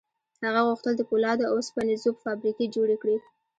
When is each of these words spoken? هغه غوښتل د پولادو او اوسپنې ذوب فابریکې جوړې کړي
هغه 0.45 0.61
غوښتل 0.67 0.93
د 0.97 1.01
پولادو 1.09 1.43
او 1.49 1.55
اوسپنې 1.57 1.95
ذوب 2.03 2.15
فابریکې 2.25 2.65
جوړې 2.75 2.97
کړي 3.01 3.17